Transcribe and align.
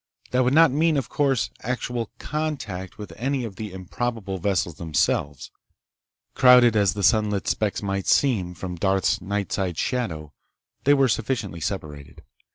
That 0.31 0.43
would 0.43 0.55
not 0.55 0.71
mean, 0.71 0.97
of 0.97 1.09
course, 1.09 1.51
actual 1.61 2.09
contact 2.17 2.97
with 2.97 3.13
any 3.17 3.43
of 3.43 3.55
the 3.57 3.71
improbable 3.71 4.39
vessels 4.39 4.77
themselves. 4.77 5.51
Crowded 6.33 6.75
as 6.75 6.95
the 6.95 7.03
sunlit 7.03 7.47
specks 7.47 7.83
might 7.83 8.07
seem 8.07 8.55
from 8.55 8.77
Darth's 8.77 9.21
night 9.21 9.51
side 9.51 9.77
shadow, 9.77 10.33
they 10.85 10.95
were 10.95 11.07
sufficiently 11.07 11.59
separated. 11.61 12.23